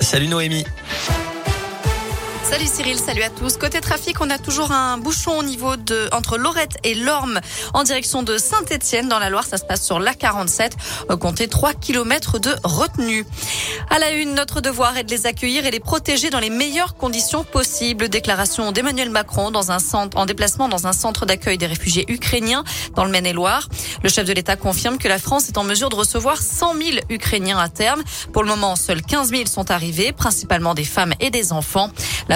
[0.00, 0.64] Salut Noémie.
[2.54, 3.56] Salut Cyril, salut à tous.
[3.56, 7.40] Côté trafic, on a toujours un bouchon au niveau de entre Lorette et Lorme
[7.72, 9.42] en direction de Saint-Étienne dans la Loire.
[9.42, 10.70] Ça se passe sur l'A47.
[11.18, 13.26] Comptez 3 km de retenue.
[13.90, 16.94] À la une, notre devoir est de les accueillir et les protéger dans les meilleures
[16.94, 18.08] conditions possibles.
[18.08, 22.62] Déclaration d'Emmanuel Macron dans un centre, en déplacement dans un centre d'accueil des réfugiés ukrainiens
[22.94, 23.68] dans le Maine-et-Loire.
[24.04, 26.90] Le chef de l'État confirme que la France est en mesure de recevoir 100 000
[27.10, 28.04] Ukrainiens à terme.
[28.32, 31.90] Pour le moment, seuls 15 000 sont arrivés, principalement des femmes et des enfants.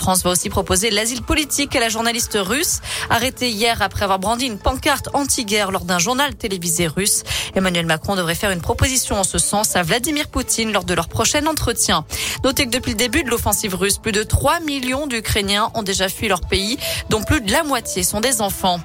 [0.00, 4.46] France va aussi proposer l'asile politique à la journaliste russe, arrêtée hier après avoir brandi
[4.46, 7.22] une pancarte anti-guerre lors d'un journal télévisé russe.
[7.54, 11.08] Emmanuel Macron devrait faire une proposition en ce sens à Vladimir Poutine lors de leur
[11.08, 12.06] prochain entretien.
[12.44, 16.08] Notez que depuis le début de l'offensive russe, plus de 3 millions d'Ukrainiens ont déjà
[16.08, 16.78] fui leur pays,
[17.10, 18.80] dont plus de la moitié sont des enfants.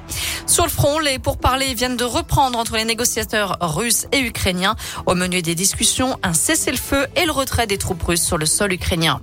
[0.47, 4.75] Sur le front, les pourparlers viennent de reprendre entre les négociateurs russes et ukrainiens.
[5.05, 8.73] Au menu des discussions, un cessez-le-feu et le retrait des troupes russes sur le sol
[8.73, 9.21] ukrainien.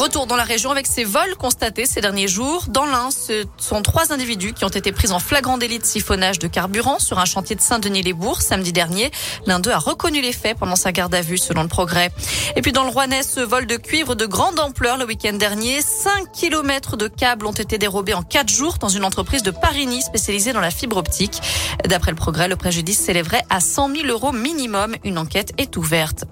[0.00, 2.64] Retour dans la région avec ces vols constatés ces derniers jours.
[2.70, 6.38] Dans l'Ain, ce sont trois individus qui ont été pris en flagrant délit de siphonnage
[6.38, 9.10] de carburant sur un chantier de Saint-Denis-les-Bourgs samedi dernier.
[9.44, 12.12] L'un d'eux a reconnu les faits pendant sa garde à vue selon le progrès.
[12.56, 15.82] Et puis dans le Rouennais, ce vol de cuivre de grande ampleur le week-end dernier.
[15.82, 20.00] 5 kilomètres de câbles ont été dérobés en 4 jours dans une entreprise de Parigny
[20.00, 21.42] spécialisée dans la fibre optique.
[21.86, 24.96] D'après le progrès, le préjudice s'élèverait à 100 000 euros minimum.
[25.04, 26.24] Une enquête est ouverte.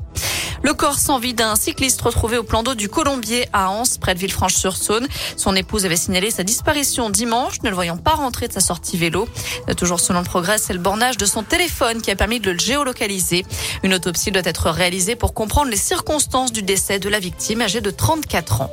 [0.63, 4.15] Le corps sans vie d'un cycliste retrouvé au plan d'eau du Colombier à Anse, près
[4.15, 5.07] de Villefranche-sur-Saône.
[5.37, 8.97] Son épouse avait signalé sa disparition dimanche, ne le voyant pas rentrer de sa sortie
[8.97, 9.29] vélo.
[9.77, 12.59] Toujours selon le progrès, c'est le bornage de son téléphone qui a permis de le
[12.59, 13.47] géolocaliser.
[13.83, 17.81] Une autopsie doit être réalisée pour comprendre les circonstances du décès de la victime âgée
[17.81, 18.71] de 34 ans.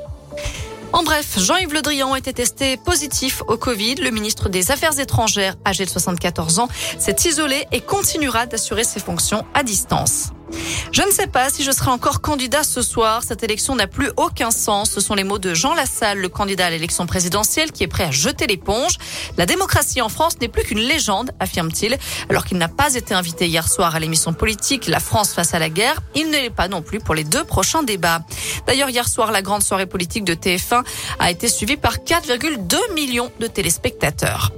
[0.93, 3.95] En bref, Jean-Yves Le Drian a été testé positif au Covid.
[3.95, 9.01] Le ministre des Affaires étrangères, âgé de 74 ans, s'est isolé et continuera d'assurer ses
[9.01, 10.29] fonctions à distance.
[10.91, 13.23] Je ne sais pas si je serai encore candidat ce soir.
[13.23, 14.91] Cette élection n'a plus aucun sens.
[14.91, 18.05] Ce sont les mots de Jean Lassalle, le candidat à l'élection présidentielle, qui est prêt
[18.05, 18.97] à jeter l'éponge.
[19.37, 21.97] La démocratie en France n'est plus qu'une légende, affirme-t-il.
[22.29, 25.59] Alors qu'il n'a pas été invité hier soir à l'émission politique La France face à
[25.59, 28.21] la guerre, il ne l'est pas non plus pour les deux prochains débats.
[28.67, 30.83] D'ailleurs, hier soir, la grande soirée politique de TF1
[31.19, 34.51] a été suivie par 4,2 millions de téléspectateurs.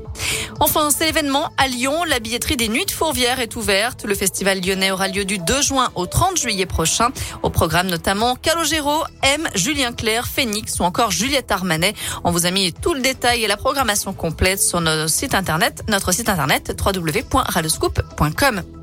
[0.59, 2.03] Enfin, c'est l'événement à Lyon.
[2.05, 4.05] La billetterie des Nuits de Fourvière est ouverte.
[4.05, 7.09] Le festival lyonnais aura lieu du 2 juin au 30 juillet prochain.
[7.43, 11.93] Au programme notamment Calogero, M, Julien Clerc, Phoenix ou encore Juliette Armanet.
[12.23, 15.83] On vous a mis tout le détail et la programmation complète sur notre site internet,
[15.89, 18.76] notre site internet www.radioscoop.com.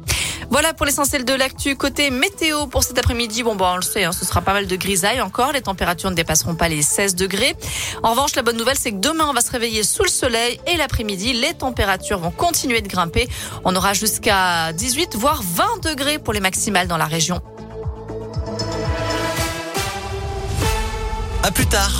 [0.50, 1.76] Voilà pour l'essentiel de l'actu.
[1.76, 4.66] Côté météo pour cet après-midi, bon, bon, on le sait, hein, ce sera pas mal
[4.66, 5.52] de grisaille encore.
[5.52, 7.54] Les températures ne dépasseront pas les 16 degrés.
[8.02, 10.60] En revanche, la bonne nouvelle, c'est que demain, on va se réveiller sous le soleil
[10.66, 13.28] et l'après-midi, les températures vont continuer de grimper.
[13.64, 17.40] On aura jusqu'à 18, voire 20 degrés pour les maximales dans la région.
[21.42, 21.90] À plus tard.